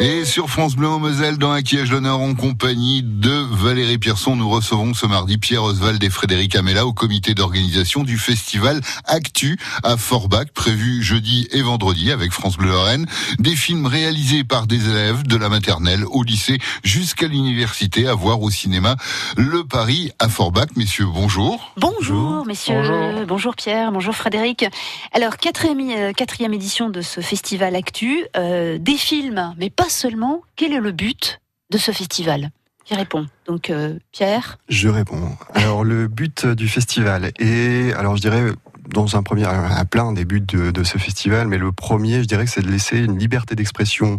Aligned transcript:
Et 0.00 0.24
sur 0.24 0.48
France 0.48 0.76
Bleu 0.76 0.88
en 0.88 1.00
Moselle, 1.00 1.38
dans 1.38 1.50
Acquiège 1.50 1.90
l'honneur 1.90 2.20
en 2.20 2.34
compagnie 2.34 3.02
de 3.02 3.32
Valérie 3.50 3.98
Pierson, 3.98 4.36
nous 4.36 4.48
recevons 4.48 4.94
ce 4.94 5.06
mardi 5.06 5.38
Pierre 5.38 5.64
Oswald 5.64 6.02
et 6.04 6.10
Frédéric 6.10 6.54
Amella 6.54 6.86
au 6.86 6.92
comité 6.92 7.34
d'organisation 7.34 8.04
du 8.04 8.16
festival 8.16 8.80
Actu 9.06 9.58
à 9.82 9.96
Forbach, 9.96 10.52
prévu 10.54 11.02
jeudi 11.02 11.48
et 11.50 11.62
vendredi 11.62 12.12
avec 12.12 12.30
France 12.30 12.56
Bleu 12.56 12.70
Lorraine. 12.70 13.06
Des 13.40 13.56
films 13.56 13.86
réalisés 13.86 14.44
par 14.44 14.68
des 14.68 14.88
élèves 14.88 15.24
de 15.24 15.36
la 15.36 15.48
maternelle 15.48 16.04
au 16.04 16.22
lycée 16.22 16.58
jusqu'à 16.84 17.26
l'université 17.26 18.06
à 18.06 18.14
voir 18.14 18.40
au 18.40 18.50
cinéma 18.50 18.94
Le 19.36 19.64
Paris 19.64 20.12
à 20.20 20.28
Forbach. 20.28 20.68
Messieurs, 20.76 21.06
bonjour. 21.12 21.72
Bonjour, 21.76 22.46
messieurs. 22.46 23.24
Bonjour. 23.26 23.56
Pierre, 23.56 23.90
bonjour 23.90 24.14
Frédéric. 24.14 24.64
Alors, 25.12 25.38
quatrième, 25.38 25.80
euh, 25.90 26.12
quatrième 26.12 26.54
édition 26.54 26.88
de 26.88 27.02
ce 27.02 27.20
festival 27.20 27.74
Actu, 27.74 28.24
euh, 28.36 28.78
des 28.78 28.96
films, 28.96 29.54
mais 29.58 29.70
pas 29.70 29.87
seulement. 29.88 30.42
Quel 30.56 30.72
est 30.72 30.80
le 30.80 30.92
but 30.92 31.40
de 31.70 31.78
ce 31.78 31.92
festival 31.92 32.50
Qui 32.84 32.94
répond 32.94 33.26
Donc, 33.46 33.70
euh, 33.70 33.98
Pierre 34.12 34.58
Je 34.68 34.88
réponds. 34.88 35.36
Alors, 35.54 35.84
le 35.84 36.08
but 36.08 36.46
du 36.46 36.68
festival 36.68 37.32
est, 37.38 37.92
alors 37.94 38.16
je 38.16 38.20
dirais, 38.20 38.52
dans 38.88 39.16
un 39.16 39.22
premier, 39.22 39.44
un 39.44 39.84
plein 39.84 40.12
des 40.12 40.24
buts 40.24 40.40
de, 40.40 40.84
ce 40.84 40.98
festival, 40.98 41.48
mais 41.48 41.58
le 41.58 41.72
premier, 41.72 42.22
je 42.22 42.28
dirais 42.28 42.44
que 42.44 42.50
c'est 42.50 42.62
de 42.62 42.70
laisser 42.70 42.98
une 42.98 43.18
liberté 43.18 43.54
d'expression 43.54 44.18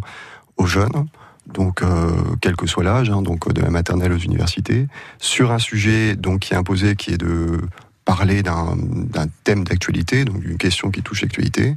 aux 0.58 0.68
jeunes, 0.68 1.08
donc 1.48 1.82
euh, 1.82 2.12
quel 2.42 2.56
que 2.56 2.68
soit 2.68 2.84
l'âge, 2.84 3.10
hein, 3.10 3.22
donc 3.22 3.52
de 3.52 3.62
la 3.62 3.72
maternelle 3.72 4.12
aux 4.14 4.18
universités, 4.18 4.88
sur 5.18 5.52
un 5.52 5.60
sujet 5.60 6.16
donc 6.16 6.42
qui 6.42 6.54
est 6.54 6.58
imposé, 6.58 6.96
qui 6.96 7.12
est 7.12 7.18
de 7.18 7.62
parler 8.06 8.44
d'un 8.44 8.76
thème 9.44 9.64
d'actualité, 9.64 10.26
donc 10.26 10.42
d'une 10.42 10.58
question 10.58 10.92
qui 10.92 11.02
touche 11.02 11.22
l'actualité. 11.22 11.76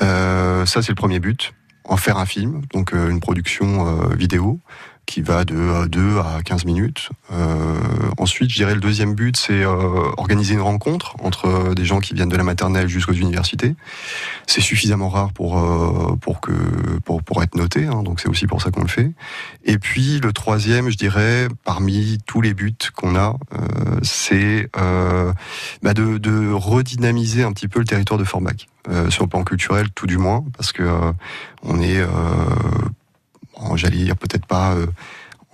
Euh, 0.00 0.64
ça, 0.66 0.82
c'est 0.82 0.90
le 0.90 0.96
premier 0.96 1.20
but 1.20 1.52
en 1.84 1.96
faire 1.96 2.18
un 2.18 2.26
film, 2.26 2.62
donc 2.72 2.94
euh, 2.94 3.10
une 3.10 3.20
production 3.20 3.86
euh, 3.86 4.14
vidéo 4.14 4.60
qui 5.04 5.20
va 5.20 5.44
de 5.44 5.86
2 5.88 6.00
euh, 6.00 6.20
à 6.20 6.42
15 6.44 6.64
minutes. 6.64 7.10
Ensuite, 8.18 8.50
je 8.50 8.54
dirais 8.54 8.74
le 8.74 8.80
deuxième 8.80 9.14
but, 9.14 9.36
c'est 9.36 9.64
organiser 9.64 10.54
une 10.54 10.60
rencontre 10.60 11.16
entre 11.20 11.74
des 11.74 11.84
gens 11.84 11.98
qui 11.98 12.14
viennent 12.14 12.28
de 12.28 12.36
la 12.36 12.44
maternelle 12.44 12.86
jusqu'aux 12.86 13.12
universités. 13.12 13.74
C'est 14.46 14.60
suffisamment 14.60 15.08
rare 15.08 15.32
pour 15.32 15.60
pour 16.20 16.40
que 16.40 16.52
pour 17.04 17.42
être 17.42 17.56
noté, 17.56 17.86
hein, 17.86 18.04
donc 18.04 18.20
c'est 18.20 18.28
aussi 18.28 18.46
pour 18.46 18.62
ça 18.62 18.70
qu'on 18.70 18.82
le 18.82 18.88
fait. 18.88 19.10
Et 19.64 19.78
puis 19.78 20.20
le 20.20 20.32
troisième, 20.32 20.88
je 20.88 20.96
dirais, 20.96 21.48
parmi 21.64 22.18
tous 22.26 22.42
les 22.42 22.54
buts 22.54 22.76
qu'on 22.94 23.16
a, 23.16 23.34
c'est 24.02 24.70
bah 25.82 25.94
de, 25.94 26.52
redynamiser 26.52 27.42
un 27.42 27.52
petit 27.52 27.66
peu 27.66 27.80
le 27.80 27.86
territoire 27.86 28.20
de 28.20 28.24
Forbach. 28.24 28.68
Sur 29.10 29.24
le 29.24 29.28
plan 29.28 29.44
culturel, 29.44 29.90
tout 29.90 30.06
du 30.06 30.18
moins, 30.18 30.44
parce 30.56 30.72
que 30.72 30.82
on 31.62 31.80
est 31.80 32.02
j'allais 33.76 33.96
dire 33.96 34.16
peut-être 34.16 34.46
pas 34.46 34.74
euh, 34.74 34.86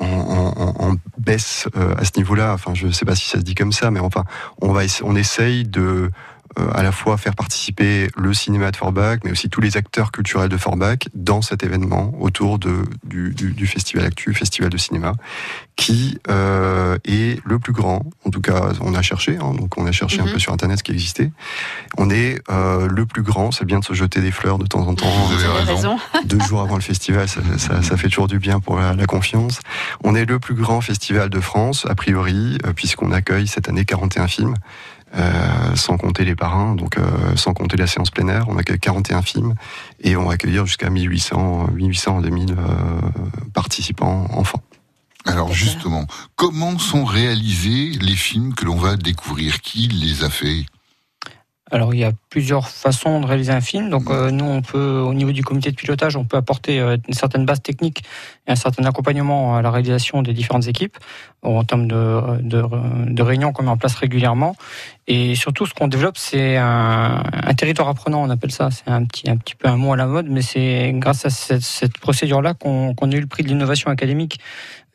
en, 0.00 0.94
baisse 1.18 1.68
euh, 1.76 1.94
à 1.96 2.04
ce 2.04 2.12
niveau-là. 2.16 2.54
Enfin, 2.54 2.74
je 2.74 2.88
sais 2.90 3.04
pas 3.04 3.14
si 3.14 3.28
ça 3.28 3.38
se 3.38 3.44
dit 3.44 3.54
comme 3.54 3.72
ça, 3.72 3.90
mais 3.90 4.00
enfin, 4.00 4.24
on 4.60 4.72
va, 4.72 4.82
on 5.02 5.16
essaye 5.16 5.64
de 5.64 5.80
euh, 5.80 6.10
à 6.56 6.82
la 6.82 6.92
fois 6.92 7.16
faire 7.16 7.34
participer 7.34 8.08
le 8.16 8.34
cinéma 8.34 8.70
de 8.70 8.76
Forbach, 8.76 9.18
mais 9.24 9.30
aussi 9.30 9.48
tous 9.48 9.60
les 9.60 9.76
acteurs 9.76 10.12
culturels 10.12 10.48
de 10.48 10.56
Forbach 10.56 11.08
dans 11.14 11.42
cet 11.42 11.62
événement 11.62 12.12
autour 12.20 12.58
de, 12.58 12.84
du, 13.04 13.32
du, 13.32 13.66
Festival 13.66 14.04
Actu, 14.04 14.34
Festival 14.34 14.70
de 14.70 14.76
cinéma, 14.76 15.12
qui 15.76 16.18
euh, 16.28 16.98
est 17.04 17.40
le 17.44 17.58
plus 17.58 17.72
grand. 17.72 18.04
En 18.24 18.30
tout 18.30 18.40
cas, 18.40 18.70
on 18.80 18.94
a 18.94 19.02
cherché, 19.02 19.36
hein, 19.36 19.54
donc 19.54 19.78
on 19.78 19.86
a 19.86 19.92
cherché 19.92 20.20
un 20.20 20.24
mhm. 20.24 20.32
peu 20.32 20.38
sur 20.38 20.52
Internet 20.52 20.78
ce 20.78 20.82
qui 20.82 20.92
existait. 20.92 21.30
On 21.96 22.10
est 22.10 22.40
euh, 22.50 22.88
le 22.88 23.06
plus 23.06 23.22
grand, 23.22 23.52
c'est 23.52 23.64
bien 23.64 23.78
de 23.78 23.84
se 23.84 23.94
jeter 23.94 24.20
des 24.20 24.32
fleurs 24.32 24.58
de 24.58 24.66
temps 24.66 24.86
en 24.86 24.94
temps. 24.94 25.10
Vous 25.28 25.44
avez 25.44 25.72
raison. 25.72 25.98
Deux 26.24 26.40
jours 26.40 26.60
avant 26.60 26.76
le 26.76 26.82
festival, 26.92 27.28
ça, 27.28 27.40
ça, 27.58 27.82
ça 27.82 27.96
fait 27.96 28.08
toujours 28.08 28.28
du 28.28 28.38
bien 28.38 28.60
pour 28.60 28.78
la, 28.78 28.94
la, 28.94 29.06
confiance. 29.06 29.60
On 30.02 30.14
est 30.14 30.24
le 30.24 30.38
plus 30.38 30.54
grand 30.54 30.80
festival 30.80 31.30
de 31.30 31.40
France, 31.40 31.86
a 31.88 31.94
priori, 31.94 32.58
puisqu'on 32.74 33.12
accueille 33.12 33.46
cette 33.46 33.68
année 33.68 33.84
41 33.84 34.28
films. 34.28 34.54
Euh, 35.14 35.74
sans 35.74 35.96
compter 35.96 36.24
les 36.24 36.34
parrains, 36.34 36.74
donc 36.74 36.98
euh, 36.98 37.34
sans 37.34 37.54
compter 37.54 37.76
la 37.76 37.86
séance 37.86 38.10
plein 38.10 38.28
air. 38.28 38.44
On 38.48 38.58
accueille 38.58 38.78
41 38.78 39.22
films 39.22 39.54
et 40.00 40.16
on 40.16 40.26
va 40.26 40.34
accueillir 40.34 40.66
jusqu'à 40.66 40.90
1800, 40.90 41.68
1800 41.72 42.20
2000 42.20 42.56
participants 43.54 44.26
enfants. 44.32 44.62
Alors 45.24 45.52
justement, 45.52 46.06
comment 46.36 46.78
sont 46.78 47.04
réalisés 47.04 47.90
les 48.00 48.16
films 48.16 48.54
que 48.54 48.64
l'on 48.64 48.76
va 48.76 48.96
découvrir? 48.96 49.60
Qui 49.60 49.88
les 49.88 50.24
a 50.24 50.30
faits 50.30 50.66
alors 51.70 51.94
il 51.94 52.00
y 52.00 52.04
a 52.04 52.12
plusieurs 52.30 52.68
façons 52.68 53.20
de 53.20 53.26
réaliser 53.26 53.52
un 53.52 53.60
film. 53.60 53.90
Donc 53.90 54.10
euh, 54.10 54.30
nous 54.30 54.44
on 54.44 54.62
peut 54.62 55.00
au 55.00 55.12
niveau 55.14 55.32
du 55.32 55.42
comité 55.42 55.70
de 55.70 55.76
pilotage, 55.76 56.16
on 56.16 56.24
peut 56.24 56.36
apporter 56.36 56.80
euh, 56.80 56.96
une 57.06 57.14
certaine 57.14 57.44
base 57.44 57.62
technique 57.62 58.02
et 58.46 58.52
un 58.52 58.56
certain 58.56 58.84
accompagnement 58.84 59.56
à 59.56 59.62
la 59.62 59.70
réalisation 59.70 60.22
des 60.22 60.32
différentes 60.32 60.66
équipes 60.66 60.96
en 61.42 61.62
termes 61.62 61.86
de, 61.86 62.40
de, 62.40 63.22
réunions 63.22 63.52
qu'on 63.52 63.62
met 63.62 63.70
en 63.70 63.76
place 63.76 63.94
régulièrement. 63.94 64.56
Et 65.06 65.36
surtout 65.36 65.66
ce 65.66 65.74
qu'on 65.74 65.88
développe 65.88 66.18
c'est 66.18 66.56
un, 66.56 67.22
territoire 67.56 67.88
apprenant, 67.88 68.22
on 68.22 68.30
appelle 68.30 68.50
ça. 68.50 68.70
C'est 68.70 68.88
un 68.88 69.04
petit 69.04 69.30
un 69.30 69.36
petit 69.36 69.54
peu 69.54 69.68
un 69.68 69.76
mot 69.76 69.92
à 69.92 69.96
la 69.96 70.06
mode, 70.06 70.26
mais 70.28 70.42
c'est 70.42 70.92
grâce 70.94 71.26
à 71.26 71.30
cette, 71.30 71.62
cette 71.62 71.98
procédure 71.98 72.42
là 72.42 72.54
qu'on 72.54 72.92
a 72.92 73.14
eu 73.14 73.20
le 73.20 73.26
prix 73.26 73.42
de 73.42 73.48
l'innovation 73.48 73.90
académique 73.90 74.40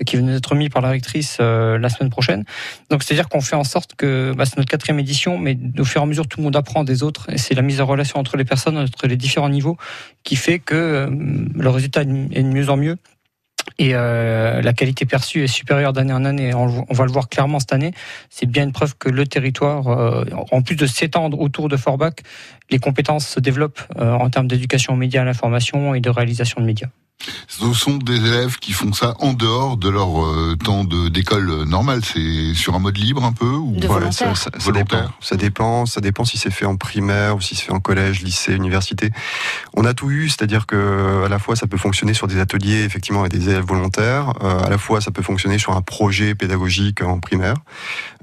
qui 0.06 0.18
venait 0.18 0.34
d'être 0.34 0.56
mis 0.56 0.69
par 0.69 0.81
la 0.81 0.90
rectrice 0.90 1.38
euh, 1.40 1.78
la 1.78 1.90
semaine 1.90 2.09
prochaine. 2.09 2.44
Donc 2.90 3.03
c'est-à-dire 3.03 3.30
qu'on 3.30 3.41
fait 3.41 3.56
en 3.56 3.64
sorte 3.64 3.96
que 3.96 4.34
bah, 4.36 4.46
c'est 4.46 4.58
notre 4.58 4.69
quatrième 4.69 5.00
édition, 5.00 5.38
mais 5.38 5.58
au 5.78 5.86
fur 5.86 6.02
et 6.02 6.03
à 6.03 6.08
mesure 6.08 6.28
tout 6.28 6.40
le 6.40 6.44
monde 6.44 6.56
apprend 6.56 6.84
des 6.84 7.03
autres, 7.03 7.30
et 7.30 7.38
c'est 7.38 7.53
la 7.53 7.62
mise 7.62 7.81
en 7.81 7.86
relation 7.86 8.19
entre 8.19 8.38
les 8.38 8.46
personnes, 8.46 8.78
entre 8.78 9.08
les 9.08 9.18
différents 9.18 9.50
niveaux, 9.50 9.78
qui 10.24 10.36
fait 10.36 10.59
que 10.59 10.75
euh, 10.75 11.09
le 11.56 11.69
résultat 11.69 12.02
est 12.02 12.06
de 12.06 12.47
mieux 12.47 12.69
en 12.69 12.78
mieux. 12.78 12.97
Et 13.80 13.91
euh, 13.94 14.62
la 14.62 14.74
qualité 14.74 15.06
perçue 15.06 15.44
est 15.44 15.47
supérieure 15.47 15.94
d'année 15.94 16.14
en 16.14 16.25
année. 16.25 16.53
On, 16.53 16.68
va 16.68 17.06
le 17.06 17.12
voir 17.12 17.30
clairement 17.30 17.59
cette 17.59 17.72
année. 17.72 17.94
C'est 18.30 18.46
bien 18.46 18.64
une 18.64 18.74
preuve 18.74 18.96
que 18.97 19.09
le 19.09 19.25
territoire, 19.25 19.88
en 20.52 20.62
plus 20.62 20.75
de 20.75 20.85
s'étendre 20.85 21.40
autour 21.40 21.70
de 21.70 21.78
Forbach, 21.78 22.16
les 22.70 22.78
compétences 22.78 23.25
se 23.25 23.40
développent 23.40 23.81
en 23.97 24.30
termes 24.30 24.47
d'éducation 24.47 24.94
aux 24.94 24.97
médias, 24.97 25.22
à 25.22 25.25
l'information 25.25 25.96
et 25.96 26.02
de 26.02 26.09
réalisation 26.09 26.59
de 26.59 26.66
médias. 26.66 26.90
Ce 27.47 27.73
sont 27.73 27.97
des 27.97 28.17
élèves 28.17 28.57
qui 28.57 28.72
font 28.73 28.94
ça 28.94 29.16
en 29.19 29.34
dehors 29.34 29.78
de 29.78 29.89
leur 29.89 30.23
euh, 30.23 30.56
temps 30.56 30.84
d'école 30.84 31.63
normale. 31.63 32.01
C'est 32.03 32.53
sur 32.53 32.75
un 32.75 32.79
mode 32.79 32.97
libre 32.97 33.23
un 33.23 33.31
peu 33.31 33.45
ou 33.45 33.78
ça, 34.11 34.35
ça, 34.35 34.50
dépend. 34.72 35.09
ça 35.19 35.35
dépend. 35.35 35.85
Ça 35.85 36.01
dépend 36.01 36.25
si 36.25 36.38
c'est 36.38 36.51
fait 36.51 36.66
en 36.66 36.75
primaire 36.75 37.35
ou 37.35 37.41
si 37.41 37.56
c'est 37.56 37.66
fait 37.66 37.72
en 37.72 37.79
collège, 37.79 38.22
lycée, 38.22 38.53
université. 38.53 39.11
On 39.75 39.85
a 39.85 39.94
tout 39.94 40.11
eu, 40.11 40.29
c'est-à-dire 40.29 40.66
que 40.66 41.23
à 41.25 41.29
la 41.29 41.39
fois 41.39 41.56
ça 41.56 41.67
peut 41.67 41.78
fonctionner 41.78 42.13
sur 42.13 42.28
des 42.28 42.39
ateliers 42.39 42.84
effectivement 42.84 43.22
avec 43.22 43.31
des 43.31 43.50
élèves 43.50 43.66
volontaires. 43.66 44.34
Euh, 44.41 44.63
à 44.63 44.69
la 44.69 44.78
fois 44.78 45.01
ça 45.01 45.11
peut 45.11 45.23
fonctionner 45.23 45.57
sur 45.57 45.75
un 45.75 45.81
projet 45.81 46.35
pédagogique 46.35 47.01
en 47.01 47.19
primaire. 47.19 47.55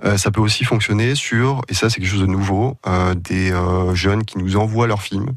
Euh, 0.05 0.17
ça 0.17 0.31
peut 0.31 0.41
aussi 0.41 0.65
fonctionner 0.65 1.15
sur, 1.15 1.62
et 1.69 1.75
ça 1.75 1.91
c'est 1.91 2.00
quelque 2.00 2.11
chose 2.11 2.21
de 2.21 2.27
nouveau, 2.27 2.78
des 3.17 3.53
jeunes 3.94 4.25
qui 4.25 4.38
nous 4.38 4.56
envoient 4.56 4.87
leurs 4.87 5.03
films 5.03 5.32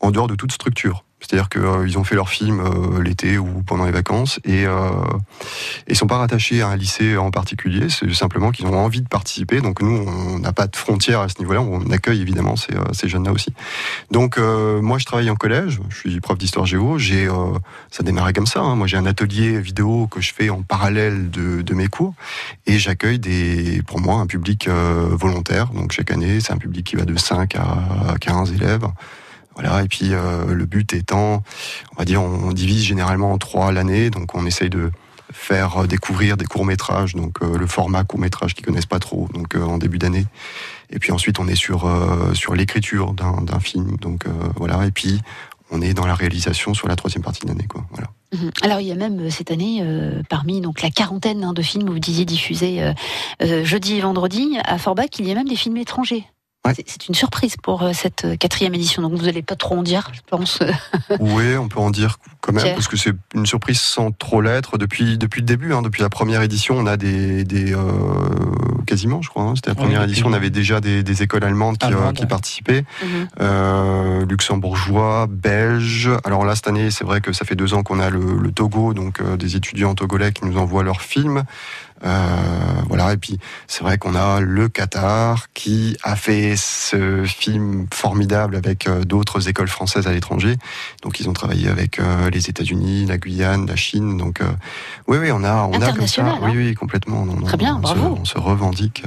en 0.00 0.10
dehors 0.10 0.26
de 0.26 0.34
toute 0.34 0.52
structure. 0.52 1.04
C'est-à-dire 1.26 1.48
qu'ils 1.48 1.62
euh, 1.62 1.98
ont 1.98 2.04
fait 2.04 2.14
leur 2.14 2.28
film 2.28 2.60
euh, 2.60 3.02
l'été 3.02 3.36
ou 3.38 3.62
pendant 3.66 3.84
les 3.84 3.90
vacances 3.90 4.38
et 4.44 4.64
euh, 4.64 4.90
ils 5.88 5.96
sont 5.96 6.06
pas 6.06 6.18
rattachés 6.18 6.62
à 6.62 6.68
un 6.68 6.76
lycée 6.76 7.16
en 7.16 7.30
particulier. 7.30 7.88
C'est 7.88 8.12
simplement 8.14 8.52
qu'ils 8.52 8.66
ont 8.66 8.78
envie 8.78 9.00
de 9.00 9.08
participer. 9.08 9.60
Donc 9.60 9.82
nous, 9.82 10.04
on 10.06 10.38
n'a 10.38 10.52
pas 10.52 10.68
de 10.68 10.76
frontières 10.76 11.20
à 11.20 11.28
ce 11.28 11.38
niveau-là. 11.40 11.62
On 11.62 11.90
accueille 11.90 12.22
évidemment 12.22 12.54
ces, 12.54 12.74
ces 12.92 13.08
jeunes-là 13.08 13.32
aussi. 13.32 13.52
Donc 14.10 14.38
moi, 14.38 14.98
je 14.98 15.04
travaille 15.04 15.30
en 15.30 15.34
collège. 15.34 15.80
Je 15.88 15.96
suis 15.96 16.20
prof 16.20 16.38
d'histoire 16.38 16.66
géo. 16.66 16.98
J'ai 16.98 17.28
ça 17.90 18.02
démarrait 18.02 18.32
comme 18.32 18.46
ça. 18.46 18.60
Hein. 18.60 18.76
Moi, 18.76 18.86
j'ai 18.86 18.96
un 18.96 19.06
atelier 19.06 19.60
vidéo 19.60 20.06
que 20.08 20.20
je 20.20 20.32
fais 20.32 20.50
en 20.50 20.62
parallèle 20.62 21.30
de, 21.30 21.62
de 21.62 21.74
mes 21.74 21.88
cours 21.88 22.14
et 22.66 22.78
j'accueille 22.78 23.18
des, 23.18 23.82
pour 23.86 24.00
moi, 24.00 24.16
un 24.16 24.26
public 24.26 24.68
volontaire. 24.68 25.68
Donc 25.68 25.92
chaque 25.92 26.10
année, 26.10 26.40
c'est 26.40 26.52
un 26.52 26.58
public 26.58 26.86
qui 26.86 26.96
va 26.96 27.04
de 27.04 27.16
5 27.16 27.56
à 27.56 28.14
15 28.20 28.52
élèves. 28.52 28.86
Voilà, 29.56 29.82
et 29.82 29.88
puis 29.88 30.12
euh, 30.12 30.44
le 30.52 30.66
but 30.66 30.92
étant, 30.92 31.42
on 31.94 31.98
va 31.98 32.04
dire, 32.04 32.22
on 32.22 32.52
divise 32.52 32.84
généralement 32.84 33.32
en 33.32 33.38
trois 33.38 33.72
l'année, 33.72 34.10
donc 34.10 34.34
on 34.34 34.44
essaye 34.44 34.68
de 34.68 34.90
faire 35.32 35.88
découvrir 35.88 36.36
des 36.36 36.44
courts 36.44 36.66
métrages, 36.66 37.14
donc 37.14 37.42
euh, 37.42 37.56
le 37.56 37.66
format 37.66 38.04
court 38.04 38.20
métrage 38.20 38.54
qu'ils 38.54 38.66
connaissent 38.66 38.86
pas 38.86 38.98
trop, 38.98 39.28
donc 39.32 39.54
euh, 39.54 39.64
en 39.64 39.78
début 39.78 39.98
d'année. 39.98 40.26
Et 40.90 40.98
puis 40.98 41.10
ensuite 41.10 41.38
on 41.38 41.48
est 41.48 41.56
sur 41.56 41.90
sur 42.34 42.54
l'écriture 42.54 43.12
d'un 43.12 43.58
film, 43.58 43.96
donc 43.96 44.26
voilà. 44.56 44.86
Et 44.86 44.92
puis 44.92 45.20
on 45.72 45.82
est 45.82 45.94
dans 45.94 46.06
la 46.06 46.14
réalisation 46.14 46.74
sur 46.74 46.86
la 46.86 46.94
troisième 46.94 47.24
partie 47.24 47.40
de 47.40 47.48
l'année, 47.48 47.66
quoi. 47.66 47.84
Voilà. 47.90 48.08
Mhm. 48.34 48.50
Alors 48.62 48.80
il 48.80 48.86
y 48.86 48.92
a 48.92 48.94
même 48.94 49.28
cette 49.30 49.50
année, 49.50 49.82
parmi 50.28 50.60
donc 50.60 50.82
la 50.82 50.90
quarantaine 50.90 51.42
hein, 51.42 51.54
de 51.54 51.62
films, 51.62 51.90
vous 51.90 51.98
disiez 51.98 52.24
diffusés 52.24 52.92
jeudi 53.40 53.96
et 53.96 54.00
vendredi 54.00 54.58
à 54.64 54.78
Forbach, 54.78 55.18
il 55.18 55.26
y 55.26 55.32
a 55.32 55.34
même 55.34 55.48
des 55.48 55.56
films 55.56 55.78
étrangers. 55.78 56.26
C'est 56.74 57.08
une 57.08 57.14
surprise 57.14 57.56
pour 57.56 57.82
euh, 57.82 57.92
cette 57.92 58.24
euh, 58.24 58.36
quatrième 58.36 58.74
édition, 58.74 59.02
donc 59.02 59.12
vous 59.14 59.26
n'allez 59.26 59.42
pas 59.42 59.56
trop 59.56 59.76
en 59.76 59.82
dire, 59.82 60.10
je 60.12 60.20
pense. 60.26 60.60
oui, 61.20 61.56
on 61.56 61.68
peut 61.68 61.80
en 61.80 61.90
dire 61.90 62.18
quand 62.40 62.52
même, 62.52 62.74
parce 62.74 62.88
que 62.88 62.96
c'est 62.96 63.14
une 63.34 63.46
surprise 63.46 63.80
sans 63.80 64.12
trop 64.12 64.40
l'être. 64.40 64.78
Depuis, 64.78 65.18
depuis 65.18 65.40
le 65.40 65.46
début, 65.46 65.72
hein, 65.72 65.82
depuis 65.82 66.02
la 66.02 66.08
première 66.08 66.42
édition, 66.42 66.76
on 66.76 66.86
a 66.86 66.96
des... 66.96 67.44
des 67.44 67.74
euh, 67.74 67.80
quasiment, 68.86 69.20
je 69.20 69.30
crois, 69.30 69.42
hein, 69.42 69.52
c'était 69.56 69.70
la 69.70 69.74
première 69.74 70.02
édition, 70.04 70.28
on 70.28 70.32
avait 70.32 70.50
déjà 70.50 70.80
des, 70.80 71.22
écoles 71.22 71.42
allemandes 71.42 71.76
qui, 71.78 72.26
participaient, 72.26 72.84
mhm. 73.02 74.28
luxembourgeois, 74.28 75.26
belges. 75.28 76.10
Alors 76.24 76.44
là, 76.44 76.54
cette 76.54 76.68
année, 76.68 76.90
c'est 76.92 77.04
vrai 77.04 77.20
que 77.20 77.32
ça 77.32 77.44
fait 77.44 77.56
deux 77.56 77.74
ans 77.74 77.82
qu'on 77.82 77.98
a 77.98 78.10
le, 78.10 78.36
le 78.38 78.52
Togo, 78.52 78.94
donc 78.94 79.20
des 79.36 79.56
étudiants 79.56 79.94
togolais 79.94 80.32
qui 80.32 80.44
nous 80.44 80.56
envoient 80.56 80.84
leurs 80.84 81.02
films. 81.02 81.42
Euh, 82.04 82.26
voilà, 82.88 83.12
et 83.12 83.16
puis 83.16 83.38
c'est 83.66 83.82
vrai 83.82 83.98
qu'on 83.98 84.14
a 84.14 84.40
le 84.40 84.68
Qatar 84.68 85.46
qui 85.54 85.96
a 86.02 86.14
fait 86.14 86.54
ce 86.56 87.24
film 87.24 87.86
formidable 87.92 88.56
avec 88.56 88.86
euh, 88.86 89.04
d'autres 89.04 89.48
écoles 89.48 89.68
françaises 89.68 90.06
à 90.06 90.12
l'étranger. 90.12 90.56
Donc 91.02 91.20
ils 91.20 91.28
ont 91.28 91.32
travaillé 91.32 91.68
avec 91.68 91.98
euh, 91.98 92.30
les 92.30 92.50
États-Unis, 92.50 93.06
la 93.06 93.18
Guyane, 93.18 93.66
la 93.66 93.76
Chine. 93.76 94.18
Donc 94.18 94.40
oui, 95.06 95.18
oui, 95.18 95.30
on 95.32 95.42
a, 95.42 95.64
on 95.64 95.80
a 95.80 95.92
comme 95.92 96.06
ça. 96.06 96.22
Hein. 96.22 96.38
oui, 96.42 96.52
oui, 96.54 96.74
complètement. 96.74 97.26
Très 97.44 97.56
bien, 97.56 97.76
bravo. 97.76 98.18
on 98.20 98.24
se 98.24 98.38
revendique. 98.38 99.04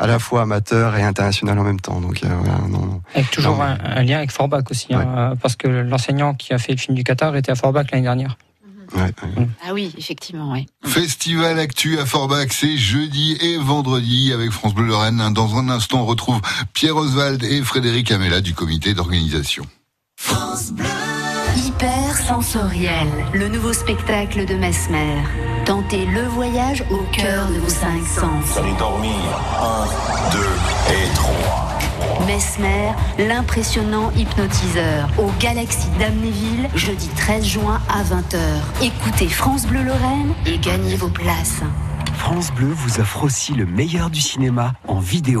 à 0.00 0.06
la 0.06 0.18
fois 0.18 0.42
amateur 0.42 0.96
et 0.96 1.02
international 1.02 1.58
en 1.58 1.64
même 1.64 1.78
temps. 1.78 2.00
Donc, 2.00 2.22
Avec 3.14 3.30
toujours 3.30 3.60
un, 3.60 4.02
lien 4.02 4.16
avec 4.16 4.32
Forbach 4.32 4.64
aussi, 4.70 4.94
hein, 4.94 5.34
parce 5.42 5.54
que 5.54 5.68
l'enseignant 5.68 6.32
qui 6.32 6.54
a 6.54 6.58
fait 6.58 6.72
le 6.72 6.78
film 6.78 6.96
du 6.96 7.04
Qatar 7.04 7.36
était 7.36 7.52
à 7.52 7.56
Forbach 7.56 7.90
l'année 7.92 8.04
dernière. 8.04 8.38
Ah 9.64 9.72
oui, 9.72 9.92
effectivement, 9.96 10.52
oui. 10.52 10.66
Festival 10.84 11.58
Actu 11.58 11.98
à 11.98 12.06
Forbach, 12.06 12.48
c'est 12.50 12.76
jeudi 12.76 13.36
et 13.40 13.56
vendredi 13.58 14.32
avec 14.32 14.50
France 14.50 14.74
Bleu 14.74 14.86
Lorraine. 14.86 15.32
Dans 15.32 15.56
un 15.56 15.68
instant, 15.68 16.02
on 16.02 16.06
retrouve 16.06 16.40
Pierre 16.72 16.96
Oswald 16.96 17.42
et 17.42 17.62
Frédéric 17.62 18.10
Amella 18.10 18.40
du 18.40 18.54
comité 18.54 18.94
d'organisation. 18.94 19.64
France 20.16 20.72
Bleu 20.72 20.86
Hyper 21.56 22.16
sensoriel, 22.16 23.08
le 23.34 23.48
nouveau 23.48 23.72
spectacle 23.72 24.46
de 24.46 24.54
Mesmer. 24.54 25.22
Tentez 25.66 26.06
le 26.06 26.22
voyage 26.22 26.82
au 26.90 27.02
cœur 27.12 27.48
de 27.48 27.58
vos 27.58 27.68
cinq 27.68 28.02
sens. 28.04 28.56
allez 28.56 28.74
dormir. 28.78 29.12
Un, 29.60 30.32
deux 30.32 30.94
et 30.94 31.14
trois. 31.14 31.51
Mesmer, 32.26 32.92
l'impressionnant 33.18 34.12
hypnotiseur, 34.16 35.08
au 35.18 35.30
Galaxy 35.40 35.88
d'Amnéville, 35.98 36.68
jeudi 36.74 37.08
13 37.16 37.44
juin 37.44 37.80
à 37.88 38.02
20h. 38.02 38.38
Écoutez 38.82 39.28
France 39.28 39.66
Bleu 39.66 39.82
Lorraine 39.82 40.32
et 40.46 40.58
gagnez 40.58 40.94
vos 40.96 41.08
places. 41.08 41.62
France 42.14 42.52
Bleu 42.52 42.68
vous 42.68 43.00
offre 43.00 43.24
aussi 43.24 43.54
le 43.54 43.66
meilleur 43.66 44.10
du 44.10 44.20
cinéma 44.20 44.74
en 44.86 45.00
vidéo. 45.00 45.40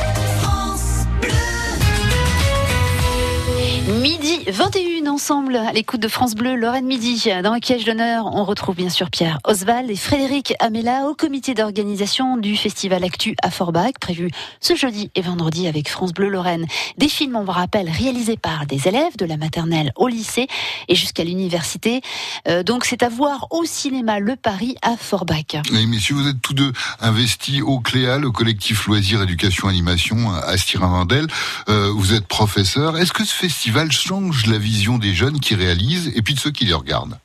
21 4.51 5.00
ensemble 5.07 5.55
à 5.55 5.71
l'écoute 5.71 5.99
de 5.99 6.07
France 6.07 6.35
Bleu, 6.35 6.55
Lorraine 6.55 6.85
Midi. 6.85 7.29
Dans 7.43 7.53
le 7.53 7.59
piège 7.59 7.85
d'honneur, 7.85 8.25
on 8.33 8.43
retrouve 8.43 8.75
bien 8.75 8.89
sûr 8.89 9.09
Pierre 9.09 9.39
Oswald 9.45 9.89
et 9.89 9.95
Frédéric 9.95 10.53
Amela 10.59 11.07
au 11.07 11.15
comité 11.15 11.53
d'organisation 11.53 12.37
du 12.37 12.55
festival 12.55 13.03
Actu 13.03 13.35
à 13.41 13.49
Forbach, 13.49 13.93
prévu 13.99 14.29
ce 14.59 14.75
jeudi 14.75 15.09
et 15.15 15.21
vendredi 15.21 15.67
avec 15.67 15.89
France 15.89 16.13
Bleu 16.13 16.29
Lorraine. 16.29 16.65
Des 16.97 17.07
films, 17.07 17.35
on 17.35 17.43
vous 17.43 17.51
rappelle, 17.51 17.89
réalisés 17.89 18.37
par 18.37 18.65
des 18.65 18.87
élèves 18.87 19.17
de 19.17 19.25
la 19.25 19.37
maternelle 19.37 19.91
au 19.95 20.07
lycée 20.07 20.47
et 20.87 20.95
jusqu'à 20.95 21.23
l'université. 21.23 22.01
Euh, 22.47 22.63
donc 22.63 22.85
c'est 22.85 23.03
à 23.03 23.09
voir 23.09 23.47
au 23.51 23.65
cinéma 23.65 24.19
Le 24.19 24.35
Paris 24.35 24.75
à 24.81 24.97
Forbach. 24.97 25.55
Et 25.73 25.85
messieurs, 25.85 26.15
vous 26.15 26.27
êtes 26.27 26.41
tous 26.41 26.53
deux 26.53 26.71
investis 26.99 27.61
au 27.61 27.79
CLEA, 27.79 28.17
le 28.17 28.31
collectif 28.31 28.87
Loisirs, 28.87 29.21
Éducation, 29.21 29.67
Animation 29.67 30.17
euh, 30.31 30.39
à 30.45 30.57
Styrin-Vandel. 30.57 31.27
Euh, 31.69 31.91
vous 31.95 32.13
êtes 32.13 32.27
professeur. 32.27 32.97
Est-ce 32.97 33.13
que 33.13 33.25
ce 33.25 33.33
festival 33.33 33.91
change 33.91 34.45
la 34.47 34.57
vision 34.57 34.90
des 34.97 35.13
jeunes 35.13 35.39
qui 35.39 35.55
réalisent 35.55 36.11
et 36.15 36.21
puis 36.21 36.33
de 36.33 36.39
ceux 36.39 36.51
qui 36.51 36.65
les 36.65 36.73
regardent. 36.73 37.17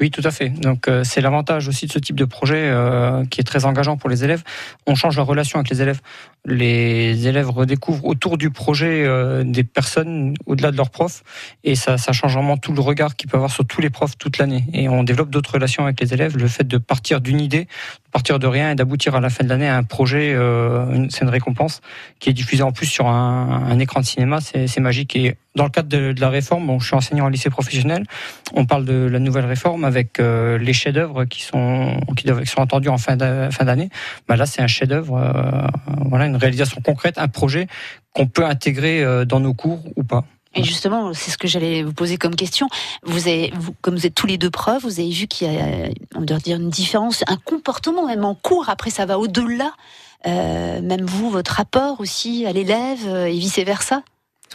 Oui, 0.00 0.12
tout 0.12 0.20
à 0.22 0.30
fait. 0.30 0.48
Donc 0.48 0.86
euh, 0.86 1.02
c'est 1.02 1.20
l'avantage 1.20 1.66
aussi 1.66 1.86
de 1.86 1.92
ce 1.92 1.98
type 1.98 2.14
de 2.14 2.24
projet 2.24 2.68
euh, 2.68 3.24
qui 3.24 3.40
est 3.40 3.44
très 3.44 3.64
engageant 3.64 3.96
pour 3.96 4.08
les 4.08 4.22
élèves. 4.22 4.44
On 4.86 4.94
change 4.94 5.16
la 5.16 5.24
relation 5.24 5.58
avec 5.58 5.70
les 5.70 5.82
élèves 5.82 6.00
les 6.46 7.26
élèves 7.26 7.50
redécouvrent 7.50 8.06
autour 8.06 8.38
du 8.38 8.50
projet 8.50 9.04
euh, 9.04 9.42
des 9.44 9.64
personnes 9.64 10.34
au-delà 10.46 10.70
de 10.70 10.76
leurs 10.76 10.88
profs 10.88 11.22
et 11.64 11.74
ça, 11.74 11.96
change 11.98 12.32
vraiment 12.32 12.56
tout 12.56 12.72
le 12.72 12.80
regard 12.80 13.16
qu'ils 13.16 13.28
peuvent 13.28 13.38
avoir 13.38 13.50
sur 13.50 13.66
tous 13.66 13.80
les 13.80 13.90
profs 13.90 14.16
toute 14.16 14.38
l'année. 14.38 14.64
Et 14.72 14.88
on 14.88 15.02
développe 15.02 15.30
d'autres 15.30 15.54
relations 15.54 15.84
avec 15.84 16.00
les 16.00 16.14
élèves. 16.14 16.36
Le 16.38 16.48
fait 16.48 16.66
de 16.66 16.78
partir 16.78 17.20
d'une 17.20 17.40
idée, 17.40 17.64
de 17.64 18.10
partir 18.12 18.38
de 18.38 18.46
rien 18.46 18.70
et 18.70 18.74
d'aboutir 18.76 19.14
à 19.14 19.20
la 19.20 19.30
fin 19.30 19.44
de 19.44 19.48
l'année 19.48 19.68
à 19.68 19.76
un 19.76 19.82
projet, 19.82 20.34
c'est 21.10 21.22
une 21.22 21.28
récompense 21.28 21.80
qui 22.18 22.30
est 22.30 22.32
diffusée 22.32 22.62
en 22.62 22.72
plus 22.72 22.86
sur 22.86 23.08
un, 23.08 23.66
un 23.68 23.78
écran 23.78 24.00
de 24.00 24.06
cinéma, 24.06 24.40
c'est 24.40 24.80
magique. 24.80 25.16
Et 25.16 25.36
dans 25.58 25.64
le 25.64 25.70
cadre 25.70 25.88
de, 25.88 26.14
la 26.18 26.30
réforme, 26.30 26.68
bon, 26.68 26.78
je 26.78 26.86
suis 26.86 26.94
enseignant 26.94 27.26
en 27.26 27.28
lycée 27.28 27.50
professionnel, 27.50 28.04
on 28.54 28.64
parle 28.64 28.84
de 28.84 28.94
la 28.94 29.18
nouvelle 29.18 29.44
réforme 29.44 29.84
avec 29.84 30.20
euh, 30.20 30.56
les 30.56 30.72
chefs-d'œuvre 30.72 31.24
qui 31.24 31.42
sont 31.42 32.00
qui, 32.16 32.28
sont 32.46 32.62
attendus 32.62 32.88
en 32.88 32.96
fin 32.96 33.16
d'année. 33.16 33.90
Bah 34.28 34.36
là, 34.36 34.46
c'est 34.46 34.62
un 34.62 34.68
chef-d'œuvre, 34.68 35.16
euh, 35.16 35.66
voilà, 36.06 36.26
une 36.26 36.36
réalisation 36.36 36.80
concrète, 36.80 37.18
un 37.18 37.26
projet 37.26 37.66
qu'on 38.14 38.28
peut 38.28 38.46
intégrer 38.46 39.02
euh, 39.02 39.24
dans 39.24 39.40
nos 39.40 39.52
cours 39.52 39.82
ou 39.96 40.04
pas. 40.04 40.24
Et 40.54 40.62
justement, 40.62 41.12
c'est 41.12 41.32
ce 41.32 41.38
que 41.38 41.48
j'allais 41.48 41.82
vous 41.82 41.92
poser 41.92 42.16
comme 42.18 42.36
question. 42.36 42.68
Vous 43.02 43.26
avez, 43.26 43.52
comme 43.82 43.96
vous 43.96 44.06
êtes 44.06 44.14
tous 44.14 44.28
les 44.28 44.38
deux 44.38 44.50
profs, 44.50 44.82
vous 44.82 45.00
avez 45.00 45.10
vu 45.10 45.26
qu'il 45.26 45.52
y 45.52 45.56
a, 45.56 45.90
on 46.14 46.22
doit 46.22 46.38
dire, 46.38 46.56
une 46.56 46.70
différence, 46.70 47.24
un 47.26 47.36
comportement 47.36 48.06
même 48.06 48.24
en 48.24 48.34
cours. 48.34 48.70
Après, 48.70 48.90
ça 48.90 49.06
va 49.06 49.18
au-delà. 49.18 49.72
Même 50.24 51.04
vous, 51.04 51.30
votre 51.30 51.52
rapport 51.52 52.00
aussi 52.00 52.46
à 52.46 52.52
l'élève 52.52 53.06
et 53.06 53.38
vice 53.38 53.58
versa 53.58 54.02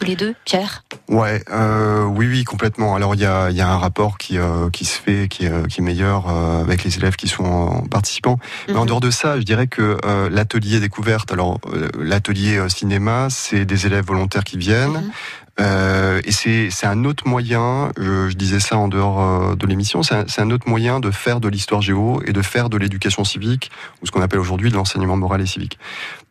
tous 0.04 0.10
les 0.10 0.16
deux, 0.18 0.36
Pierre? 0.44 0.84
Ouais, 1.08 1.42
euh, 1.52 2.04
oui, 2.04 2.28
oui, 2.28 2.44
complètement. 2.44 2.96
Alors 2.96 3.16
il 3.16 3.22
y 3.22 3.26
a, 3.26 3.50
y 3.52 3.62
a, 3.62 3.70
un 3.70 3.78
rapport 3.78 4.18
qui, 4.18 4.38
euh, 4.38 4.70
qui 4.70 4.84
se 4.84 5.00
fait, 5.00 5.30
qui, 5.30 5.48
euh, 5.48 5.66
qui 5.66 5.80
est 5.80 5.84
meilleur 5.84 6.28
avec 6.28 6.84
les 6.84 6.98
élèves 6.98 7.16
qui 7.16 7.30
sont 7.30 7.86
participants. 7.90 8.38
Mais 8.68 8.76
en 8.76 8.82
mhm. 8.82 8.88
dehors 8.88 9.00
de 9.00 9.12
ça, 9.12 9.40
je 9.40 9.44
dirais 9.44 9.68
que 9.68 9.98
l'atelier 10.30 10.80
découverte, 10.80 11.32
alors 11.32 11.60
l'atelier 11.98 12.68
cinéma, 12.70 13.28
c'est 13.30 13.66
des 13.66 13.86
élèves 13.86 14.06
volontaires 14.06 14.44
qui 14.44 14.58
viennent. 14.58 14.92
Mhm. 14.92 15.12
Euh, 15.60 16.22
et 16.26 16.32
c'est 16.32 16.88
un 16.88 17.06
autre 17.06 17.28
moyen, 17.28 17.92
je, 17.96 18.28
je, 18.30 18.36
disais 18.36 18.60
ça 18.60 18.76
en 18.76 18.88
dehors 18.88 19.56
de 19.56 19.68
l'émission, 19.68 20.02
c'est 20.02 20.16
un, 20.16 20.26
un, 20.40 20.50
autre 20.50 20.68
moyen 20.68 21.00
de 21.00 21.12
faire 21.12 21.40
de 21.40 21.48
l'histoire 21.48 21.84
géo 21.84 22.24
et 22.26 22.34
de 22.34 22.42
faire 22.42 22.70
de 22.70 22.78
l'éducation 22.78 23.24
civique, 23.24 23.70
ou 24.02 24.08
ce 24.08 24.12
qu'on 24.12 24.24
appelle 24.24 24.40
aujourd'hui 24.40 24.72
de 24.72 24.76
l'enseignement 24.76 25.16
moral 25.16 25.42
et 25.42 25.46
civique. 25.46 25.78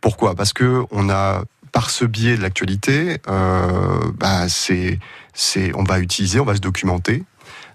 Pourquoi? 0.00 0.34
Parce 0.34 0.52
que 0.52 0.82
on 0.90 1.08
a 1.08 1.44
par 1.72 1.90
ce 1.90 2.04
biais 2.04 2.36
de 2.36 2.42
l'actualité, 2.42 3.18
euh, 3.28 4.12
bah, 4.18 4.48
c'est, 4.48 4.98
c'est, 5.32 5.74
on 5.74 5.84
va 5.84 5.98
utiliser, 5.98 6.38
on 6.38 6.44
va 6.44 6.54
se 6.54 6.60
documenter, 6.60 7.24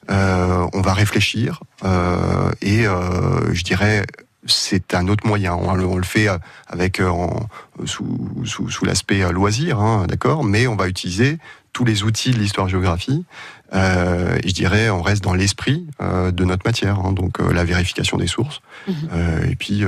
euh, 0.10 0.68
on 0.74 0.82
va 0.82 0.94
réfléchir, 0.94 1.62
euh, 1.84 2.52
et 2.62 2.84
je 2.84 3.64
dirais, 3.64 4.06
c'est 4.46 4.94
un 4.94 5.10
autre 5.10 5.28
moyen. 5.28 5.56
On, 5.56 5.74
le 5.74 6.04
fait 6.04 6.28
avec 6.68 7.02
en, 7.02 7.48
sous, 7.86 8.46
sous, 8.46 8.70
sous 8.70 8.86
l'aspect 8.86 9.30
loisir, 9.32 9.80
hein, 9.80 10.06
d'accord, 10.08 10.44
mais 10.44 10.68
on 10.68 10.76
va 10.76 10.88
utiliser 10.88 11.40
tous 11.74 11.84
les 11.84 12.04
outils 12.04 12.32
de 12.32 12.38
l'histoire-géographie. 12.38 13.26
Euh, 13.74 14.38
et 14.44 14.48
je 14.48 14.54
dirais, 14.54 14.90
on 14.90 15.02
reste 15.02 15.24
dans 15.24 15.34
l'esprit 15.34 15.86
euh, 16.02 16.32
de 16.32 16.46
notre 16.46 16.66
matière, 16.66 17.00
hein, 17.00 17.12
donc 17.12 17.40
la 17.40 17.66
vérification 17.66 18.18
des 18.18 18.28
sources, 18.28 18.62
mmh. 18.88 18.92
et 19.52 19.56
puis 19.56 19.84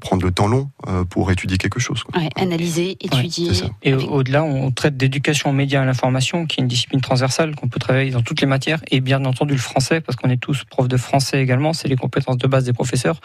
prendre 0.00 0.24
le 0.24 0.32
temps 0.32 0.46
long 0.46 0.70
euh, 0.86 1.04
pour 1.04 1.30
étudier 1.30 1.58
quelque 1.58 1.80
chose. 1.80 2.04
analyser, 2.36 2.96
étudier. 3.00 3.50
et 3.82 3.94
au-delà, 3.94 4.44
on 4.44 4.70
traite 4.70 4.96
d'éducation 4.96 5.50
aux 5.50 5.52
médias 5.52 5.80
et 5.80 5.82
à 5.82 5.86
l'information, 5.86 6.46
qui 6.46 6.60
est 6.60 6.62
une 6.62 6.68
discipline 6.68 7.00
transversale 7.00 7.54
qu'on 7.54 7.68
peut 7.68 7.80
travailler 7.80 8.10
dans 8.10 8.22
toutes 8.22 8.40
les 8.40 8.46
matières, 8.46 8.80
et 8.90 9.00
bien 9.00 9.24
entendu 9.24 9.54
le 9.54 9.60
français, 9.60 10.00
parce 10.00 10.16
qu'on 10.16 10.30
est 10.30 10.36
tous 10.36 10.64
profs 10.64 10.88
de 10.88 10.96
français 10.96 11.42
également, 11.42 11.72
c'est 11.72 11.88
les 11.88 11.96
compétences 11.96 12.38
de 12.38 12.46
base 12.46 12.64
des 12.64 12.72
professeurs. 12.72 13.20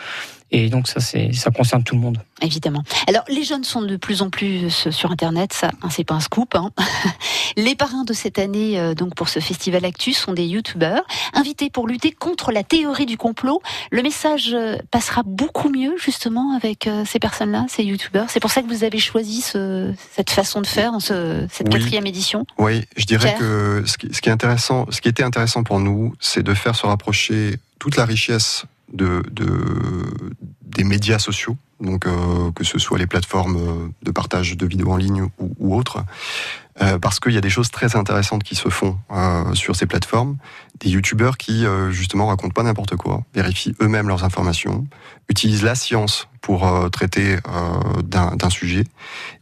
Et 0.55 0.69
donc 0.69 0.87
ça, 0.87 0.99
c'est, 0.99 1.33
ça 1.33 1.49
concerne 1.49 1.83
tout 1.83 1.95
le 1.95 2.01
monde. 2.01 2.19
Évidemment. 2.41 2.83
Alors, 3.07 3.23
les 3.27 3.43
jeunes 3.43 3.63
sont 3.63 3.81
de 3.81 3.97
plus 3.97 4.21
en 4.21 4.29
plus 4.29 4.69
sur 4.91 5.11
Internet, 5.11 5.51
ça, 5.51 5.71
hein, 5.81 5.89
c'est 5.89 6.03
pas 6.03 6.13
un 6.13 6.19
scoop. 6.19 6.53
Hein. 6.55 6.69
Les 7.57 7.75
parrains 7.75 8.03
de 8.03 8.13
cette 8.13 8.37
année, 8.37 8.79
euh, 8.79 8.93
donc 8.93 9.15
pour 9.15 9.29
ce 9.29 9.39
festival 9.39 9.83
Actus, 9.83 10.17
sont 10.17 10.33
des 10.33 10.45
youtubeurs 10.45 11.01
invités 11.33 11.71
pour 11.71 11.87
lutter 11.87 12.11
contre 12.11 12.51
la 12.51 12.63
théorie 12.63 13.07
du 13.07 13.17
complot. 13.17 13.63
Le 13.91 14.03
message 14.03 14.51
euh, 14.53 14.77
passera 14.91 15.23
beaucoup 15.25 15.69
mieux 15.69 15.95
justement 15.97 16.55
avec 16.55 16.85
euh, 16.85 17.03
ces 17.03 17.17
personnes-là, 17.17 17.65
ces 17.67 17.83
youtubeurs. 17.83 18.29
C'est 18.29 18.39
pour 18.39 18.51
ça 18.51 18.61
que 18.61 18.67
vous 18.67 18.83
avez 18.83 18.99
choisi 18.99 19.41
ce, 19.41 19.91
cette 20.11 20.29
façon 20.29 20.61
de 20.61 20.67
faire 20.67 20.91
dans 20.91 20.99
ce, 20.99 21.47
cette 21.51 21.69
quatrième 21.69 22.05
édition. 22.05 22.45
Oui, 22.59 22.85
je 22.95 23.05
dirais 23.05 23.35
que 23.39 23.83
ce 23.87 23.97
qui, 23.97 24.13
ce 24.13 24.21
qui, 24.21 24.29
est 24.29 24.33
intéressant, 24.33 24.85
ce 24.91 25.01
qui 25.01 25.09
était 25.09 25.23
intéressant 25.23 25.63
pour 25.63 25.79
nous, 25.79 26.13
c'est 26.19 26.43
de 26.43 26.53
faire 26.53 26.75
se 26.75 26.85
rapprocher 26.85 27.57
toute 27.79 27.97
la 27.97 28.05
richesse 28.05 28.65
de, 28.91 29.23
de 29.31 30.35
des 30.75 30.83
médias 30.83 31.19
sociaux, 31.19 31.57
donc 31.79 32.05
euh, 32.05 32.51
que 32.51 32.63
ce 32.63 32.79
soit 32.79 32.97
les 32.97 33.07
plateformes 33.07 33.57
euh, 33.57 33.87
de 34.01 34.11
partage 34.11 34.57
de 34.57 34.65
vidéos 34.65 34.91
en 34.91 34.97
ligne 34.97 35.27
ou, 35.37 35.75
autres, 35.75 36.03
euh, 36.81 36.97
parce 36.97 37.19
qu'il 37.19 37.33
y 37.33 37.37
a 37.37 37.41
des 37.41 37.49
choses 37.49 37.69
très 37.69 37.95
intéressantes 37.95 38.43
qui 38.43 38.55
se 38.55 38.69
font 38.69 38.97
sur 39.53 39.75
ces 39.75 39.85
plateformes, 39.85 40.37
des 40.79 40.89
youtubeurs 40.89 41.37
qui 41.37 41.65
justement 41.91 42.27
racontent 42.27 42.53
pas 42.53 42.63
n'importe 42.63 42.95
quoi, 42.95 43.23
vérifient 43.35 43.75
eux-mêmes 43.81 44.07
leurs 44.07 44.23
informations, 44.23 44.87
utilisent 45.29 45.63
la 45.63 45.75
science 45.75 46.27
pour 46.41 46.89
traiter 46.91 47.37
d'un 48.03 48.49
sujet, 48.49 48.85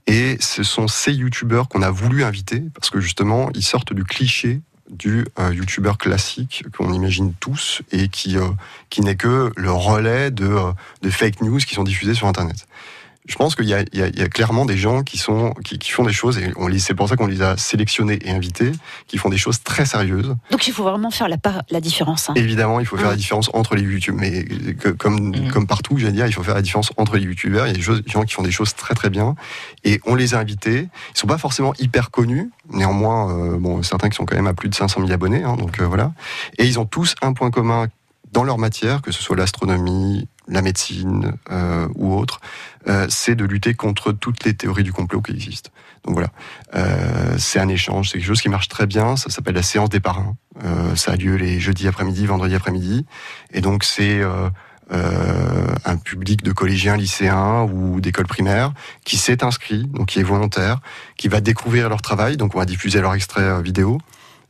et 0.07 0.37
ce 0.41 0.63
sont 0.63 0.87
ces 0.87 1.13
youtubeurs 1.13 1.69
qu'on 1.69 1.81
a 1.81 1.89
voulu 1.89 2.23
inviter 2.23 2.63
parce 2.73 2.89
que 2.89 2.99
justement 2.99 3.49
ils 3.55 3.63
sortent 3.63 3.93
du 3.93 4.03
cliché 4.03 4.61
du 4.91 5.25
euh, 5.39 5.53
youtubeur 5.53 5.97
classique 5.97 6.65
qu'on 6.77 6.93
imagine 6.93 7.33
tous 7.39 7.81
et 7.91 8.09
qui, 8.09 8.37
euh, 8.37 8.49
qui 8.89 9.01
n'est 9.01 9.15
que 9.15 9.51
le 9.55 9.71
relais 9.71 10.31
de, 10.31 10.45
euh, 10.45 10.71
de 11.01 11.09
fake 11.09 11.41
news 11.41 11.59
qui 11.59 11.73
sont 11.73 11.83
diffusés 11.83 12.13
sur 12.13 12.27
Internet 12.27 12.67
je 13.27 13.35
pense 13.35 13.55
qu'il 13.55 13.65
y, 13.65 13.73
y, 13.73 13.99
y, 13.99 14.21
a 14.21 14.29
clairement 14.29 14.65
des 14.65 14.77
gens 14.77 15.03
qui 15.03 15.17
sont 15.17 15.53
qui, 15.63 15.77
qui 15.77 15.91
font 15.91 16.03
des 16.03 16.13
choses 16.13 16.37
et 16.37 16.51
c'est 16.79 16.95
pour 16.95 17.07
ça 17.07 17.15
qu'on 17.15 17.27
les 17.27 17.41
a 17.41 17.55
sélectionnés 17.57 18.19
et 18.23 18.31
invités, 18.31 18.71
qui 19.07 19.17
font 19.17 19.29
des 19.29 19.37
choses 19.37 19.61
très 19.63 19.85
sérieuses. 19.85 20.35
Donc 20.49 20.67
il 20.67 20.73
faut 20.73 20.83
vraiment 20.83 21.11
faire 21.11 21.29
la, 21.29 21.37
la 21.69 21.81
différence. 21.81 22.29
Hein. 22.29 22.33
Évidemment, 22.35 22.79
il 22.79 22.85
faut 22.85 22.97
faire 22.97 23.09
la 23.09 23.15
différence 23.15 23.49
entre 23.53 23.75
les 23.75 23.83
youtubeurs, 23.83 24.19
mais 24.19 24.43
que, 24.75 24.89
comme 24.89 25.29
mmh. 25.29 25.51
comme 25.51 25.67
partout, 25.67 25.97
j'allais 25.97 26.13
dire, 26.13 26.27
il 26.27 26.33
faut 26.33 26.43
faire 26.43 26.55
la 26.55 26.61
différence 26.61 26.91
entre 26.97 27.17
les 27.17 27.23
youtubeurs. 27.23 27.67
Il 27.67 27.69
y 27.69 27.73
a 27.73 27.77
des, 27.77 28.11
gens 28.11 28.23
qui 28.23 28.33
font 28.33 28.43
des 28.43 28.51
choses 28.51 28.73
très 28.75 28.95
très 28.95 29.09
bien 29.09 29.35
et 29.83 30.01
on 30.05 30.15
les 30.15 30.33
a 30.33 30.39
invités. 30.39 30.89
Ils 31.13 31.17
sont 31.17 31.27
pas 31.27 31.37
forcément 31.37 31.73
hyper 31.79 32.11
connus, 32.11 32.49
néanmoins, 32.71 33.31
euh, 33.31 33.57
bon, 33.57 33.83
certains 33.83 34.09
qui 34.09 34.15
sont 34.15 34.25
quand 34.25 34.35
même 34.35 34.47
à 34.47 34.53
plus 34.53 34.69
de 34.69 34.75
500 34.75 35.01
000 35.01 35.11
abonnés, 35.11 35.43
hein, 35.43 35.55
donc 35.55 35.79
euh, 35.79 35.85
voilà. 35.85 36.11
Et 36.57 36.65
ils 36.65 36.79
ont 36.79 36.85
tous 36.85 37.15
un 37.21 37.33
point 37.33 37.51
commun 37.51 37.87
dans 38.31 38.43
leur 38.43 38.57
matière, 38.57 39.01
que 39.01 39.11
ce 39.11 39.21
soit 39.21 39.35
l'astronomie, 39.35 40.27
la 40.47 40.61
médecine 40.61 41.33
euh, 41.51 41.87
ou 41.95 42.13
autre, 42.15 42.39
euh, 42.87 43.05
c'est 43.09 43.35
de 43.35 43.45
lutter 43.45 43.73
contre 43.73 44.11
toutes 44.11 44.43
les 44.43 44.53
théories 44.53 44.83
du 44.83 44.93
complot 44.93 45.21
qui 45.21 45.33
existent. 45.33 45.69
Donc 46.03 46.15
voilà, 46.15 46.29
euh, 46.75 47.35
c'est 47.37 47.59
un 47.59 47.67
échange, 47.67 48.09
c'est 48.09 48.17
quelque 48.17 48.27
chose 48.27 48.41
qui 48.41 48.49
marche 48.49 48.67
très 48.67 48.87
bien. 48.87 49.15
Ça 49.15 49.29
s'appelle 49.29 49.55
la 49.55 49.63
séance 49.63 49.89
des 49.89 49.99
parrains. 49.99 50.35
Euh, 50.63 50.95
ça 50.95 51.11
a 51.11 51.15
lieu 51.15 51.35
les 51.35 51.59
jeudis 51.59 51.87
après-midi, 51.87 52.25
vendredi 52.25 52.55
après-midi, 52.55 53.05
et 53.53 53.61
donc 53.61 53.83
c'est 53.83 54.19
euh, 54.19 54.49
euh, 54.91 55.75
un 55.85 55.97
public 55.97 56.43
de 56.43 56.51
collégiens, 56.51 56.97
lycéens 56.97 57.63
ou 57.63 58.01
d'écoles 58.01 58.27
primaires 58.27 58.73
qui 59.05 59.17
s'est 59.17 59.43
inscrit, 59.43 59.85
donc 59.87 60.07
qui 60.07 60.19
est 60.19 60.23
volontaire, 60.23 60.79
qui 61.17 61.27
va 61.27 61.39
découvrir 61.39 61.87
leur 61.87 62.01
travail. 62.01 62.35
Donc 62.37 62.55
on 62.55 62.59
va 62.59 62.65
diffuser 62.65 62.99
leur 62.99 63.13
extrait 63.13 63.61
vidéo 63.61 63.99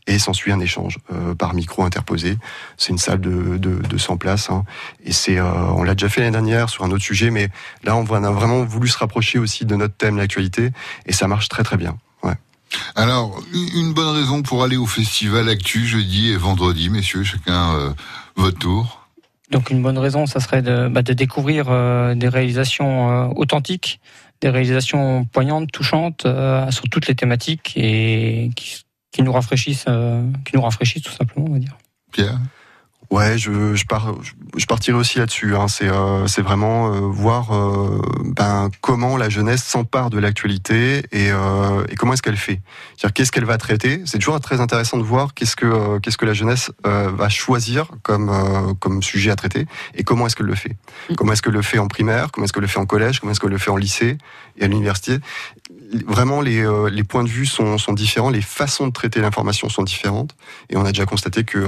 et 0.08 0.20
s'ensuit 0.20 0.52
un 0.52 0.60
échange 0.60 0.98
euh, 1.14 1.36
par 1.36 1.54
micro 1.54 1.84
interposé. 1.84 2.38
C'est 2.78 2.90
une 2.90 2.98
salle 2.98 3.22
de, 3.22 3.58
de, 3.58 3.76
de 3.76 3.98
100 3.98 4.18
places 4.18 4.50
hein, 4.50 4.64
et 5.04 5.12
c'est 5.12 5.38
euh, 5.38 5.52
on 5.76 5.84
l'a 5.84 5.94
déjà 5.94 6.10
fait 6.10 6.22
l'année 6.22 6.32
dernière 6.32 6.70
sur 6.70 6.84
un 6.84 6.92
autre 6.92 7.04
sujet, 7.04 7.30
mais 7.30 7.50
là 7.84 7.96
on, 7.96 8.06
a 8.06 8.32
vraiment 8.32 8.64
voulu 8.64 8.88
se 8.88 8.98
rapprocher 8.98 9.40
aussi 9.40 9.66
de 9.66 9.76
notre 9.76 9.96
thème 9.96 10.18
l'actualité 10.18 10.72
et 11.06 11.14
ça 11.14 11.28
marche 11.28 11.50
très 11.50 11.64
très 11.64 11.78
bien. 11.78 11.98
Ouais. 12.24 12.36
Alors 12.96 13.42
une 13.54 13.94
bonne 13.94 14.16
raison 14.16 14.42
pour 14.42 14.64
aller 14.64 14.78
au 14.78 14.86
festival 14.88 15.50
Actu 15.50 15.86
jeudi 15.86 16.32
et 16.32 16.38
vendredi, 16.38 16.90
messieurs, 16.90 17.24
chacun 17.24 17.76
euh, 17.76 17.90
votre 18.36 18.58
tour. 18.58 19.02
Donc 19.52 19.70
une 19.70 19.82
bonne 19.82 19.98
raison, 19.98 20.26
ça 20.26 20.40
serait 20.40 20.62
de, 20.62 20.88
bah, 20.88 21.02
de 21.02 21.14
découvrir 21.14 21.66
euh, 21.70 22.16
des 22.16 22.30
réalisations 22.30 23.12
euh, 23.12 23.34
authentiques, 23.36 24.00
des 24.40 24.50
réalisations 24.50 25.26
poignantes, 25.26 25.70
touchantes 25.72 26.26
euh, 26.26 26.72
sur 26.72 26.86
toutes 26.90 27.08
les 27.08 27.16
thématiques 27.16 27.74
et 27.76 28.50
qui, 28.56 28.86
qui 29.12 29.24
nous 29.24 29.32
rafraîchissent, 29.32 29.86
euh, 29.88 30.24
qui 30.46 30.56
nous 30.56 30.62
rafraîchissent 30.62 31.04
tout 31.04 31.12
simplement, 31.12 31.48
on 31.48 31.54
va 31.54 31.60
dire. 31.60 31.78
Pierre? 32.12 32.40
Ouais, 33.12 33.38
je, 33.38 33.76
je, 33.76 33.86
pars, 33.86 34.16
je 34.56 34.66
partirai 34.66 34.98
aussi 34.98 35.18
là-dessus. 35.18 35.54
Hein. 35.54 35.68
C'est 35.68 35.90
euh, 35.90 36.26
vraiment 36.38 36.94
euh, 36.94 37.00
voir 37.02 37.52
euh, 37.52 38.02
ben, 38.24 38.70
comment 38.80 39.18
la 39.18 39.28
jeunesse 39.28 39.66
s'empare 39.66 40.10
de 40.10 40.18
l'actualité 40.18 41.00
et, 41.12 41.30
euh, 41.30 41.84
et, 41.90 41.96
comment 41.98 42.14
est-ce 42.14 42.22
qu'elle 42.22 42.38
fait. 42.38 42.62
C'est-à-dire 42.96 43.14
qu'est-ce 43.14 43.34
qu'elle 43.34 43.44
va 43.44 43.58
traiter? 43.58 44.02
C'est 44.06 44.18
toujours 44.18 44.40
très 44.40 44.62
intéressant 44.62 44.96
de 44.98 45.04
voir 45.04 45.34
qu'est-ce 45.34 45.58
que 45.58 45.66
euh, 45.66 46.00
qu'est-ce 46.00 46.18
que 46.18 46.26
la 46.26 46.34
jeunesse 46.34 46.72
euh, 46.88 47.12
va 47.12 47.28
choisir 47.28 47.92
comme 48.02 48.32
comme 48.80 49.04
sujet 49.04 49.30
à 49.30 49.36
traiter 49.36 49.66
et 49.94 50.06
comment 50.06 50.28
est-ce 50.28 50.38
qu'elle 50.38 50.46
le 50.46 50.56
fait. 50.56 50.78
Mmh. 51.10 51.16
Comment 51.16 51.34
est-ce 51.34 51.42
qu'elle 51.42 51.52
le 51.52 51.62
fait 51.62 51.80
en 51.80 51.90
primaire, 51.90 52.32
comment 52.32 52.46
est-ce 52.46 52.54
qu'elle 52.54 52.62
le 52.62 52.70
fait 52.70 52.80
en 52.80 52.86
collège, 52.86 53.20
comment 53.20 53.34
est-ce 53.34 53.42
qu'elle 53.42 53.50
le 53.50 53.58
fait 53.58 53.72
en 53.72 53.78
lycée 53.78 54.18
et 54.58 54.64
à 54.64 54.68
l'université? 54.68 55.18
Vraiment, 56.08 56.40
les, 56.40 56.66
les 56.90 57.04
points 57.04 57.26
de 57.26 57.30
vue 57.30 57.46
sont, 57.46 57.78
sont 57.78 57.92
différents, 57.92 58.30
les 58.30 58.42
façons 58.42 58.88
de 58.88 58.94
traiter 58.94 59.20
l'information 59.20 59.68
sont 59.68 59.84
différentes 59.84 60.34
et 60.70 60.78
on 60.78 60.86
a 60.86 60.94
déjà 60.94 61.06
constaté 61.06 61.44
que 61.44 61.68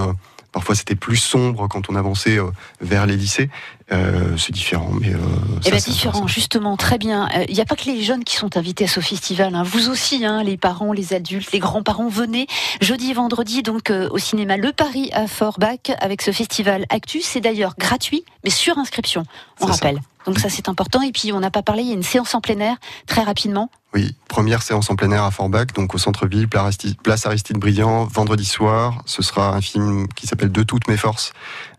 Parfois, 0.54 0.76
c'était 0.76 0.96
plus 0.96 1.18
sombre 1.18 1.68
quand 1.68 1.90
on 1.90 1.96
avançait 1.96 2.38
euh, 2.38 2.52
vers 2.80 3.06
les 3.06 3.18
lycées. 3.18 3.50
Euh, 3.92 4.38
c'est 4.38 4.54
différent, 4.54 4.90
mais 5.00 5.14
euh, 5.14 5.18
eh 5.66 5.72
ben, 5.72 5.80
différent, 5.80 6.26
justement, 6.28 6.78
très 6.78 6.98
bien. 6.98 7.28
Il 7.34 7.42
euh, 7.42 7.54
n'y 7.54 7.62
a 7.62 7.66
pas 7.66 7.76
que 7.76 7.86
les 7.86 8.02
jeunes 8.02 8.24
qui 8.24 8.38
sont 8.38 8.56
invités 8.56 8.86
à 8.86 8.88
ce 8.88 9.02
festival. 9.02 9.54
Hein. 9.56 9.64
Vous 9.64 9.90
aussi, 9.90 10.26
hein, 10.26 10.42
les 10.44 10.58
parents, 10.58 10.94
les 10.94 11.14
adultes, 11.14 11.52
les 11.52 11.60
grands-parents, 11.60 12.08
venez 12.08 12.48
jeudi 12.82 13.12
et 13.12 13.14
vendredi 13.14 13.62
donc 13.62 13.90
euh, 13.90 14.08
au 14.12 14.18
cinéma 14.18 14.58
Le 14.58 14.72
Paris 14.72 15.10
à 15.14 15.28
Forbach 15.28 15.92
avec 16.00 16.22
ce 16.22 16.32
festival 16.32 16.86
Actus. 16.90 17.26
C'est 17.26 17.42
d'ailleurs 17.42 17.76
gratuit, 17.78 18.24
mais 18.44 18.50
sur 18.50 18.78
inscription. 18.78 19.26
On 19.60 19.66
rappelle. 19.66 19.98
Ça. 19.98 20.02
Donc 20.26 20.40
ça 20.40 20.50
c'est 20.50 20.70
important. 20.70 21.02
Et 21.02 21.12
puis 21.12 21.34
on 21.34 21.40
n'a 21.40 21.52
pas 21.52 21.64
parlé, 21.64 21.84
il 21.84 21.90
y 21.90 21.92
a 21.92 21.96
une 21.96 22.04
séance 22.04 22.34
en 22.36 22.42
plein 22.42 22.60
air 22.60 22.78
très 23.08 23.24
rapidement. 23.24 23.70
Oui, 23.94 24.16
première 24.28 24.64
séance 24.64 24.90
en 24.90 24.96
plein 24.96 25.12
air 25.12 25.24
à 25.24 25.30
Forbach, 25.30 25.68
donc 25.76 25.94
au 25.94 26.00
centre-ville, 26.00 26.48
place 26.48 27.26
Aristide 27.26 27.58
Briand, 27.58 28.06
vendredi 28.06 28.46
soir. 28.46 29.04
Ce 29.06 29.22
sera 29.22 29.50
un 29.50 29.62
film 29.62 30.08
qui 30.16 30.26
s'appelle 30.26 30.52
De 30.52 30.64
toutes 30.64 30.88
mes 30.88 30.98
forces 30.98 31.34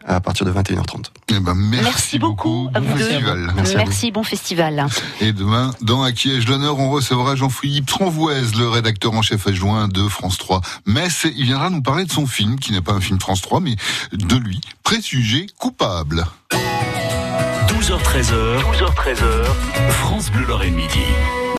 à 0.06 0.20
partir 0.20 0.46
de 0.46 0.52
21h30. 0.52 1.06
Eh 1.28 1.40
ben, 1.40 1.54
merci, 1.54 1.84
merci 1.84 2.18
beaucoup. 2.18 2.68
Bon 2.72 2.96
festival. 2.96 3.52
Merci, 3.56 3.76
merci 3.76 4.10
bon 4.10 4.22
festival. 4.22 4.86
Et 5.20 5.32
demain, 5.32 5.72
dans 5.80 6.02
Acquiège 6.02 6.44
d'honneur, 6.44 6.78
on 6.78 6.90
recevra 6.90 7.36
Jean-Philippe 7.36 7.86
Tronvoise, 7.86 8.54
le 8.54 8.68
rédacteur 8.68 9.14
en 9.14 9.22
chef 9.22 9.46
adjoint 9.46 9.88
de 9.88 10.06
France 10.08 10.38
3. 10.38 10.60
Metz, 10.86 11.26
il 11.36 11.44
viendra 11.44 11.70
nous 11.70 11.82
parler 11.82 12.04
de 12.04 12.12
son 12.12 12.26
film, 12.26 12.58
qui 12.58 12.72
n'est 12.72 12.82
pas 12.82 12.92
un 12.92 13.00
film 13.00 13.18
France 13.20 13.42
3, 13.42 13.60
mais 13.60 13.76
de 14.12 14.36
lui, 14.36 14.60
Préjugé 14.82 15.46
coupable. 15.58 16.26
12h13h, 17.68 18.60
12h13h, 18.60 19.44
France 19.88 20.30
Bleu 20.30 20.46
Lorraine 20.46 20.74
Midi. 20.74 21.00